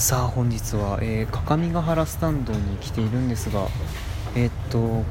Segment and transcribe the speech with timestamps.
[0.00, 3.66] さあ本日は、えー、各務原スタンドに来ているんですが
[4.34, 5.04] えー、っと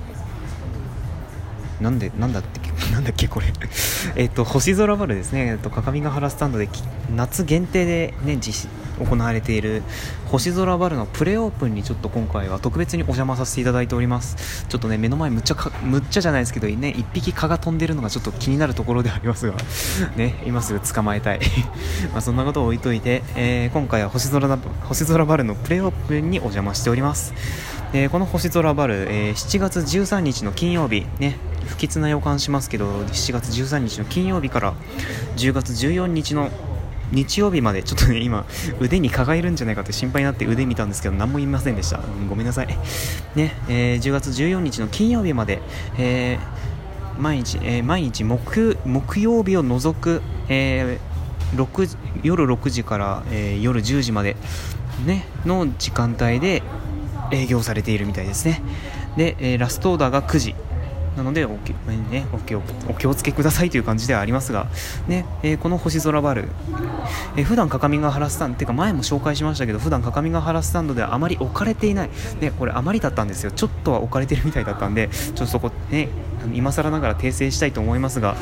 [1.80, 2.60] なんでなんだって
[2.92, 3.46] なんだっけ これ。
[4.18, 6.68] えっと星空バルですね、えっと、各務原スタンドで
[7.16, 8.68] 夏限定でね実施
[9.00, 9.84] 行われている
[10.28, 14.66] 星空バルのプレオープンにちょっと今回は特別にお邪魔させていただいております。
[14.68, 19.58] ちょっとね目の前むっちゃかむっちゃじゃないですけどね一匹蚊が飛んでるのがちょっと気になるところでありますが
[20.16, 21.40] ね今すぐ捕まえたい。
[22.14, 27.34] まそんなことを置いといて、えー、今回は星空星空バルのプレオープンにお邪魔しております。
[27.92, 34.74] えー、この星空バル、えー、7月13日の金曜日ね不吉な予感しますけど7月13日の金曜日から
[35.38, 36.52] 10月14日の
[37.12, 38.46] 日曜日までちょっとね今
[38.80, 42.68] 腕に蚊がいるんじゃないかって心配になって腕見たんですけど何も言いませんでした、うん、ごめんなさい。
[43.36, 45.62] ね、えー、10月14日の金曜日まで、
[45.98, 54.36] えー、毎日、えー、毎日木木曜日を除く、えー、6夜6時から、えー、夜10時まで、
[55.06, 56.64] ね、の時間帯で
[57.32, 58.62] 営業されているみたいですね。
[59.18, 60.56] で、えー、ラストオーダーが9時。
[61.20, 61.74] なのでお気,、
[62.12, 64.68] ね、お気をお気をつけくださいという感じではありますが、
[65.08, 66.48] ねえー、この星空バル、
[67.36, 73.52] えー、普段各務原スタンドてか前も紹介しましたけど普段各務原スタンドではあまり置かれていない、ね、これあまりだったんですよ。
[73.52, 76.08] ちょっとは置かれてるみたいだったんでちょっとそこね
[76.54, 78.38] 今更ながら訂正したいと思いますが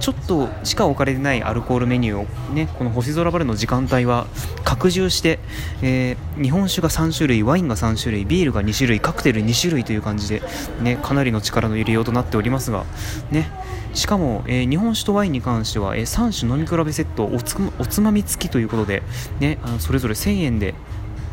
[0.00, 4.26] ちょっとしか置かれてないアルコールメニューをねこの星空バルの時間帯は
[4.64, 5.38] 拡充して、
[5.82, 10.42] えー、日本酒が3種類ワインが3種類ビールが2種類カクテル2種類という感じで、
[10.80, 12.84] ね、かなりの力の入れようとなってなっておりますが、
[13.30, 13.50] ね、
[13.94, 19.02] しかも、えー、日本酒とワインに関しては、えー、3種飲み比べセットおつおつまみ付きということで、
[19.40, 20.74] ね、あのそれぞれ1000円で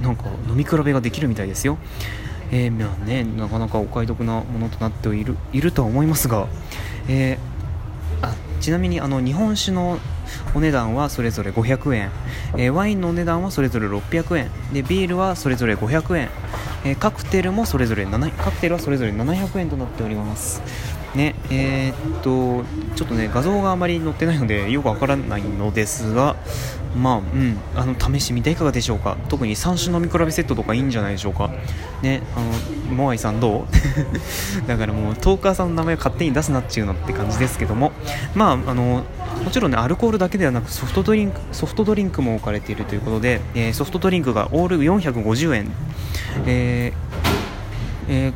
[0.02, 1.78] なんか飲み比べができるみたいですよ。
[2.52, 6.48] えー、まあね、なかなかお買い得なものとなっているいるとは思いますが、
[7.08, 10.00] えー、あちなみにあの日本酒の
[10.56, 12.12] お値段はそれぞれ500円、
[12.58, 14.52] えー、ワインのお値段はそれぞれ600円。
[14.74, 16.30] でビールはそれぞれ500円、
[16.86, 20.62] えー、カクテルもそれぞれ7カクテルはそれぞれ700円となっております。
[21.16, 22.64] ねえー、っと
[22.96, 26.36] ちょっとね画像があまり載ってないのでよくわからないのですが
[26.96, 29.18] まあうんあの試してみていかがでしょうか。
[29.28, 31.50] 特に3種飲み比べセットとかいいんじゃないでしょうか。
[32.02, 32.40] ねあ
[32.90, 33.66] のモアイさんどう？
[34.68, 37.92] だからもうトーカーさんの名前を勝手に出すなっちゅうのって感じですけども。
[38.36, 39.04] まああの
[39.44, 45.72] もちろんねアルコールだけではなくソフトドリンクソフトドリンクも置かれているということで、えー、ソフトドリンクがオール450円、
[46.46, 47.10] えー
[48.10, 48.34] えー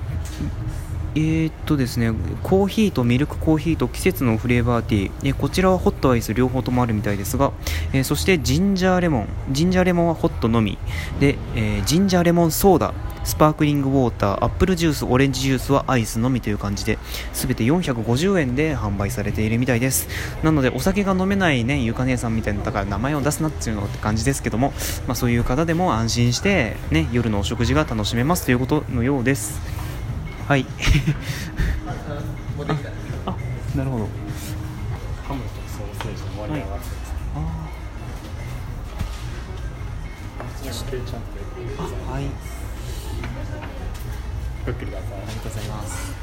[1.15, 2.11] えー、っとですね、
[2.41, 7.51] コーヒーとミルクコーヒーと季節のフレーバーティー、えこちらはホットアイス両方ともあるみたいですが、
[7.93, 10.79] えー、そしてジンジャーレモン、ジンジャーレモンはホットのみ、
[11.19, 16.99] で、え、ジンジャーレモンソーダ、スパークリングウォーター、アップルジュース、オレンジジュースはアイスのみという感じで、
[17.31, 20.07] すべて450円で販売されているみたいです。
[20.43, 24.73] なので、お酒が飲めないね、ゆか姉さんみたいな、だから名前を出すなっていうのって感じですけども、
[25.07, 29.59] まあ、そういう方でも安心して、ね、夜のお食事が楽しめますということのようです。
[30.47, 30.65] はい。
[33.25, 34.07] ああなるほど。
[35.27, 36.23] ハムとソーセージ
[36.53, 36.91] り合わせ
[37.35, 37.73] あ
[42.11, 42.52] はい
[44.65, 46.13] ごゆっくりくださいありがとうございます。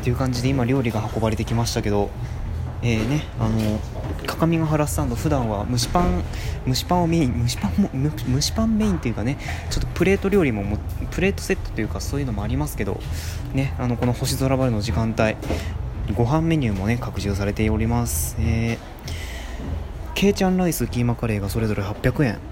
[0.00, 2.10] っていう感じで今料理が運ばれてきましたけど
[2.82, 3.78] えーね、あの
[4.26, 6.22] 各務原スタンド普段は蒸しパン
[6.66, 9.36] 蒸しパンをメイン蒸しパンも蒸しパンメインっていうかね
[9.68, 10.78] ちょっとプレート料理もも
[11.10, 12.98] プレートセットというかそういうのもありますけど
[13.52, 15.36] ねあのこの星空バルの時間帯
[16.14, 22.49] ご飯メニューもね拡充されております、えー、ケイちゃんライスキーマカレーがそれぞれ800円。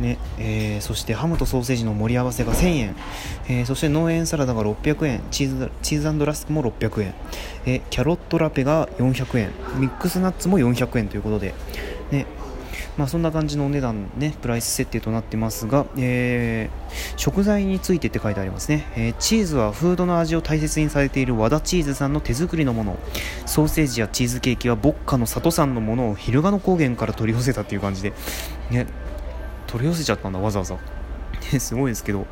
[0.00, 2.96] ねえー、そしてハムとソーセージの盛り合わせが1000円、
[3.48, 5.20] えー、そして農園サラダが600円。
[5.30, 7.14] チーズチーズラスクも600円、
[7.66, 9.50] えー、キャロットラペが400円。
[9.78, 11.54] ミックスナッツも400円ということで、
[12.10, 12.26] ね。
[12.96, 22.98] まあ、そんな感じのお値段、ね、プライス設定となってますが、えー、食材についてって書いてありますね、えー、チーズはフードの味を大切にされている和田チーズさんの手作りのもの。
[23.46, 28.12] ソーセージやチーズケーキは牧歌の里産のものを昼賀野高原から取り寄せたという感じで、
[28.70, 28.86] ね、
[29.70, 30.76] 取り寄せちゃったんだわざわざ。
[31.58, 32.26] すごいですけど。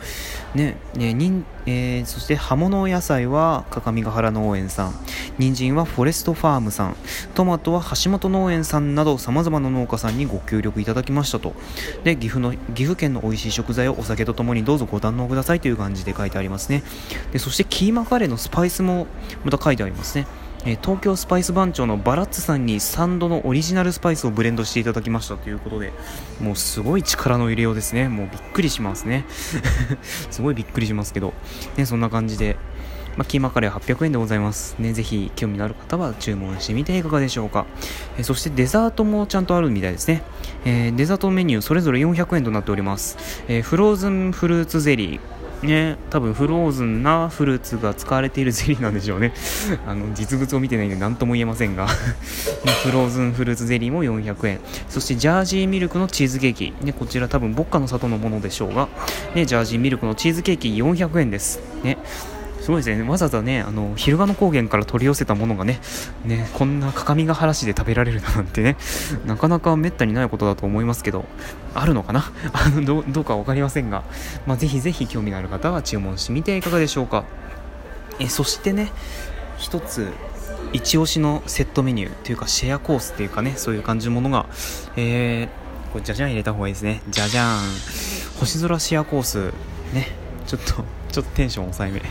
[0.54, 4.94] ねねにえー、そして葉物野菜は各務原農園さん。
[5.38, 6.96] 人参はフォレストファームさん。
[7.34, 11.54] トマトは橋本農園さんなどさまざまな農家さんにご協力いただきましたと。
[12.04, 16.82] で岐阜の岐阜県の美味しい食材をお酒とともにどうぞご堪能くださいという感じで書いてありますね。
[17.32, 19.06] でそしてキーマカレーのスパイスも
[19.44, 20.26] また書いてありますね。
[20.68, 25.94] えー、東京スパイス番長のバラッツさんにサンドのオリジナルスパイスをブレンドしていただきましたということで
[26.42, 28.08] もうすごい力の入れようですね。
[28.08, 29.24] もうびっくりしますね。
[30.30, 31.32] すごいびっくりしますけど、
[31.78, 32.56] ね、そんな感じで
[33.16, 34.76] まあ、キーマカレー800円でございます。
[34.78, 37.66] ねぜひ興味のある方は注文してみていかがでしょうか、
[38.18, 40.22] えーそしてデザートもちゃんとあるみたいですね、
[40.64, 43.16] えーデザートメニューそれぞれ400円となっております、
[43.48, 45.37] えフローズンフルーツゼリー。
[45.62, 49.32] ね、多分フローズンなフルーツが使われているゼリーなんでしょうね。
[49.86, 51.86] あの実物を見てないんで何とも言えませんが。
[52.84, 54.60] フローズンフルーツゼリーも400円。
[54.88, 58.88] そしてジャージーミルクのチーズケーキ、ね、こちら多分ボッカの里のものでしょうが、
[59.34, 61.60] ね、ジャージーミルクのチーズケーキ400円です。
[61.82, 61.98] ね。
[62.68, 63.08] すごいですね。
[63.08, 65.80] わざわざねあの昼賀野高原から取り寄せたものがね
[66.26, 68.76] ねこんな各務原市で食べられるなんてね
[69.24, 71.24] なかなかめったにないことだと思いますけど
[71.72, 72.30] あるのかな？
[72.52, 74.04] あのどうどうか分かりませんが、
[74.46, 77.24] まあ、ぜひぜひ興味のある方は注文してみていかがでしょうか。
[78.18, 78.92] えそしてね
[79.56, 80.12] 一つ
[80.74, 84.44] 一押しのセットメニューというかシェアコースっていうかねそういう感じのものが
[84.96, 87.00] えー、これじゃじゃん入れた方がいいですね。
[87.08, 87.60] じゃじゃん
[88.40, 89.54] 星空シェアコース。
[89.94, 90.08] ね。
[90.46, 92.02] ちょっとちょっとテンション抑えめ。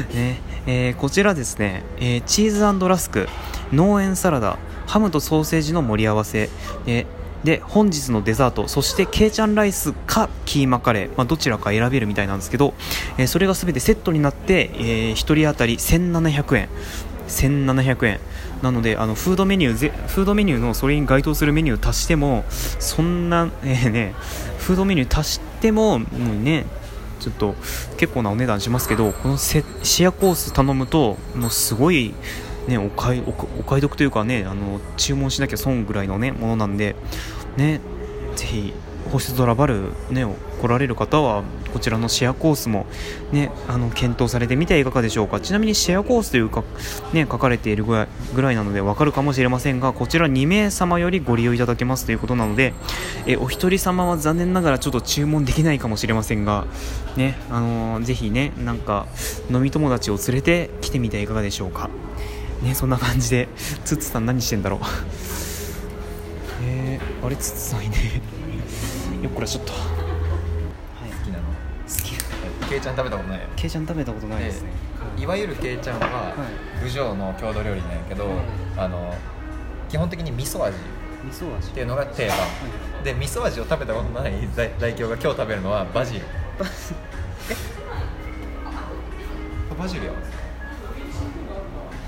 [0.14, 3.28] ねえーこちらですね、えーチーズラスク
[3.72, 6.50] 農園サラダハムとソーセージの盛り合わせ
[6.84, 7.06] で
[7.44, 12.74] で本日のデザートそしてケイちゃんライスかキーマカレー、まあ、どちらか選べるみたいなんですけど、
[13.18, 16.68] えーそれが全てセットになって、え1人当たり1700円。
[17.28, 18.20] 1700円。
[18.62, 24.14] なのであのフードメニューぜフードメニューのそれに該当するメニュー足してもそんな、えーね
[24.58, 26.64] フードメニュー足してももうね
[27.22, 27.54] ちょっと
[27.96, 32.14] 結構なお値段しますけどこのせシェアコース頼むともうすごい、
[32.66, 33.32] ね、お買いお
[33.62, 36.96] 買い得というかねあの注文しなきゃ損ぐらいの、ね、ものなんで、
[37.56, 37.80] ね、
[38.34, 38.74] ぜひ
[39.12, 40.26] 星空バル、ね、
[40.60, 41.42] 来られる方は
[41.72, 42.86] こちらのシェアコースも、
[43.30, 45.40] ね、あの検討されてみてはいかがでしょうか。
[45.40, 46.64] ちなみにシェアコースというか、
[47.12, 52.72] ね、書かれているぐらいぐらいなので分かるかもしれませんがこちら2名様よりご利用いただけますということなので
[53.26, 56.66] えお一人様は残念ながらちょっと注文できないかもしれませんが、
[57.16, 59.06] ねあのーぜひねなんか
[59.50, 61.90] 飲み友達を連れて来てみてはいかがでしょうか、
[62.62, 63.48] ね、そんな感じで
[63.84, 64.80] つつさん何してんだろう。
[66.64, 68.22] えー、あれつつさんいね
[69.22, 69.72] よっこらちょっと。
[69.72, 71.10] はい。
[71.10, 71.44] 好きなの？
[71.44, 71.54] 好
[72.66, 72.68] き。
[72.68, 73.46] ケイちゃん食べたことないよ。
[73.54, 74.70] ケイちゃん食べたことないですね。
[75.16, 76.34] いわゆるケイちゃんは
[76.80, 78.36] 郡上の郷土料理なんやけど、はい。
[78.78, 79.14] あの
[79.88, 80.76] 基本的に味噌味。
[80.76, 80.80] っ
[81.24, 81.70] 味噌味。
[81.70, 82.36] ていうのが定番。
[83.04, 86.20] で味噌味を食べたことない代代表が今日食べるのはバジル。
[86.20, 86.24] え？
[89.78, 90.18] バジルやわ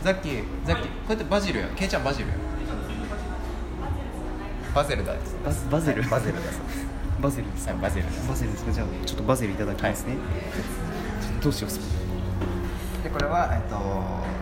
[0.02, 2.34] さっきさっきこうやってバジルやケイちゃんバジルや
[4.74, 5.12] バゼルだ。
[5.12, 5.36] です
[5.70, 6.02] ババゼル。
[6.08, 6.42] バゼルだ。
[6.50, 6.83] そうです
[7.24, 8.06] バゼルですはいバゼル。
[8.06, 8.72] ですバゼルですか？
[8.72, 10.16] じゃあちょっとバゼルいただきますね、
[11.42, 13.02] どうしよう。
[13.02, 13.80] でこれは、えっと、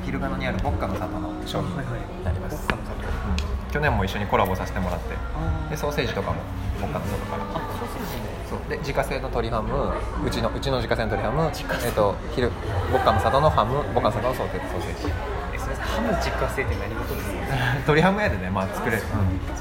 [0.05, 2.01] 昼賀野にあるボッカの里の商品にはいはい。
[2.27, 2.99] なります、ボッカの里。
[3.07, 3.71] うん。
[3.73, 6.43] 去年も一緒にコラボさせてもらってあでソーセージとかも
[6.81, 7.45] ボッカの里から。
[7.45, 8.69] あソーセージそう。
[8.69, 11.51] で自家製の鶏ハムうちのうちの自家製の鶏ハム
[11.87, 12.51] えっと昼
[12.91, 15.13] ボッカの里のハムボッカの里のソーセージ。
[15.55, 17.75] えそれハム自家製って何事ですか？
[17.87, 19.07] 鶏ハム屋でねまあ作れる、そ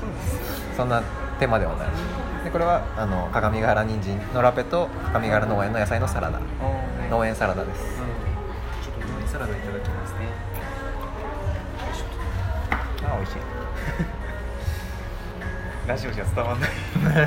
[0.05, 1.03] うですそんな
[1.41, 1.87] 手間ではない。
[2.45, 6.39] でこれはあの鏡ヶ原人参のラペと鏡ヶ原農園の野菜のサラダ。
[7.09, 7.99] 農園サラダです。
[8.83, 10.19] ちょっと農園サラダいただきますね。
[13.03, 13.37] あ美味しい。
[15.89, 16.69] ラジオじゃ伝わんない。
[16.69, 16.73] い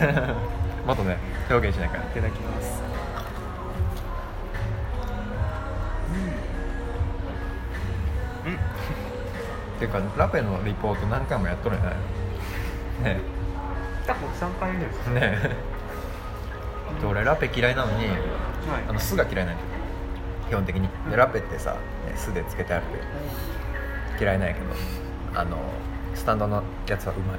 [0.86, 1.18] もっとね
[1.50, 2.04] 表現しないから。
[2.04, 2.82] ただきます。
[9.74, 13.34] っていうかラペのリポート何回もやっとるんやないね
[14.06, 17.00] 多分3回目ですえねえ。
[17.00, 18.16] で俺ラペ嫌いなのにはい。
[18.88, 19.68] あの酢が嫌いなんだよ。
[20.48, 20.88] 基本的に。
[21.10, 21.78] でラペってさ、ね、
[22.16, 22.84] 酢でつけてある。
[24.20, 24.66] 嫌いなんやけど
[25.34, 25.58] あの
[26.14, 27.38] スタンドのやつはうまい。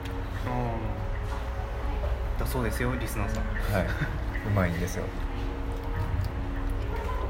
[2.40, 3.44] だそうですよリスナーさん。
[3.74, 3.86] はい。
[4.48, 5.06] うまいんですよ。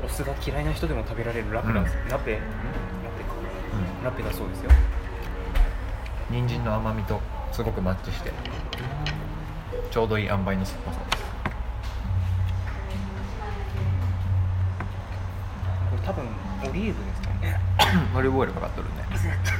[0.03, 1.53] お酢が嫌いな人でも食べられる。
[1.53, 1.85] ラペだ、うん。
[1.85, 2.09] ラペ？
[2.09, 2.39] ラペか。
[4.01, 4.71] うラペだそうですよ。
[4.71, 4.73] ん
[6.31, 8.31] 人参の甘みとすごくマッチして
[9.95, 11.23] ちょうどいい塩梅の酸っぱさです。
[15.89, 16.25] これ多分
[16.69, 17.57] オリーブですかね。
[18.13, 18.95] オリーブオイルかかっとるね。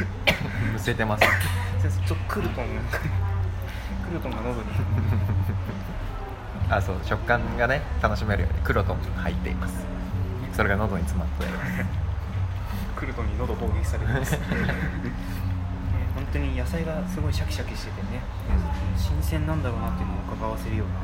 [0.74, 1.22] むせてます。
[1.82, 4.68] 先生ちょっとクルトンがクルトンが喉に。
[6.70, 9.86] あそう食感がね楽しめるようにクロトンが入っています。
[10.52, 11.46] それが喉に詰まって
[13.00, 14.38] クルトンに喉攻撃されてます
[16.36, 18.20] 当に野菜がすごいシャキシャキしててね。
[18.98, 20.96] 新鮮なんだろうなっていうのを伺わせるような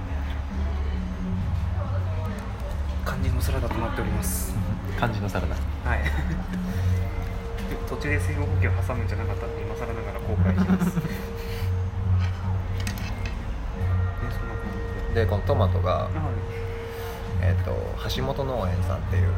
[3.09, 4.53] 感じのサラダとなっております。
[5.00, 5.55] 感じのサラダ。
[5.89, 6.00] はい。
[7.88, 11.00] 途中で水分補給を挟むんじゃなかったって今更ながら後悔します。
[15.15, 16.27] でこのトマトが、ではい。
[17.43, 17.71] えっと
[18.15, 19.27] 橋本農園さんっていう。
[19.27, 19.35] はい。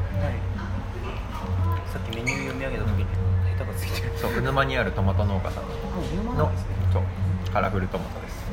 [1.94, 5.64] さっきメニュー読み上げた時に下手がついてるそうう沼にあるトマト農家さん。
[6.38, 6.52] の
[6.92, 7.04] そう
[7.52, 8.44] カラフルトマトです。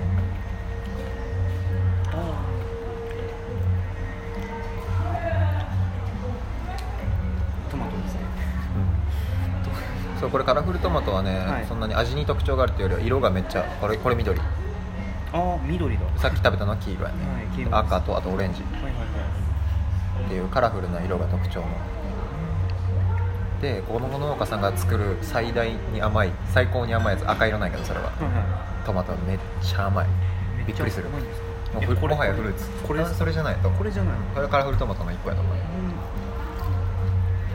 [7.71, 8.21] トマトですね。
[10.21, 11.67] そうこれカラフルトマトはね、はい。
[11.67, 14.39] そんなに味に特徴があるっていうよりは色がめっちゃこれこれ緑。
[14.39, 14.45] あ
[15.33, 16.05] あ緑だ。
[16.05, 17.17] はさっき食べたのは黄色やね、
[17.53, 17.79] い黄色です。
[17.79, 18.61] 赤とあとオレンジ。
[18.61, 18.93] いはいはい。
[20.27, 21.67] っていうカラフルな色が特徴の
[23.61, 28.11] でこの農家さんが作る最大に甘い最高に甘いやつ赤色なんやけどそれは。
[28.87, 30.07] トマトめっちゃ甘い。
[30.07, 30.09] い
[30.67, 31.09] びっくりする。
[31.11, 31.21] も
[32.01, 32.67] これはやフルーツ。
[32.87, 33.69] これあそれじゃないと。
[33.71, 35.57] これじゃないうんこれはカラフルトマトの一個やと思う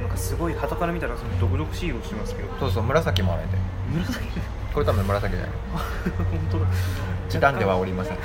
[0.02, 2.50] なんかすごい旗から見たらその毒々しい色してますけど。
[2.60, 3.58] そうそう紫もあるんで
[3.94, 4.26] 紫？
[4.74, 5.52] これ多分紫じゃない。
[6.30, 6.66] 本当だ。
[7.30, 8.18] 時短ではおりません。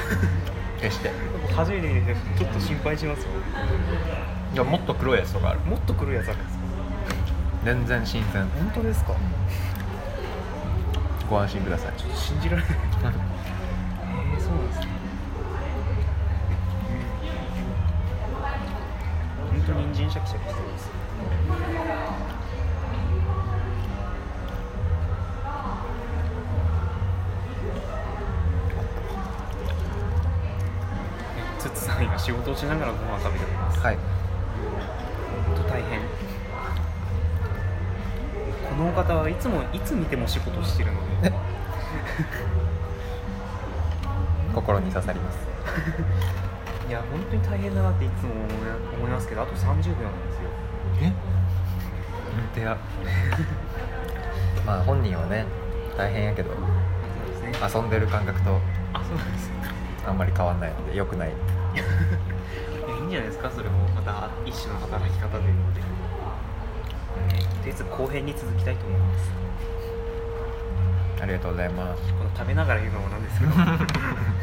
[0.83, 1.11] 決して。
[1.57, 3.29] 初めて見てちょっと心配しますよ。
[4.53, 5.61] いやもっと黒いやつとかある。
[5.61, 6.60] もっと来るやつあるんですか？
[7.65, 8.47] 全然新鮮。
[8.49, 9.15] 本当ですか？
[11.29, 11.93] ご安心ください。
[11.97, 12.73] ちょっと信じられない。
[14.35, 14.87] えー、そうなんですね。
[19.53, 20.91] 本当に人参シャキシャキしてます。
[31.59, 33.81] つつさん今仕事をしながらご飯を食べております。
[33.81, 33.97] はい。
[35.55, 36.01] 本当大変。
[36.01, 36.07] こ
[38.81, 41.33] のお方はいつもいつ見ても仕事してるので。
[44.55, 45.39] 心に刺さります。
[46.89, 48.31] いや本当に大変だなっていつも
[48.99, 50.01] 思いますけどあと30秒なんですよ。
[51.03, 51.05] え？
[51.05, 51.15] 本
[52.55, 52.77] 当や。
[54.67, 55.45] まあ本人はね
[55.97, 56.61] 大変やけどそう
[57.29, 57.81] ですね。
[57.81, 58.61] 遊んでる感覚と
[58.93, 59.51] あそうなんです
[60.07, 61.29] あんまり変わんないのでよくない。
[61.75, 61.85] いや
[62.97, 63.89] いいんじゃないですかそれも。
[63.95, 65.81] また一種の働き方というので
[67.61, 69.31] とりあえず後編に続きたいと思います。
[71.21, 72.03] ありがとうございます。
[72.15, 73.53] この食べながら言うのもなんですけど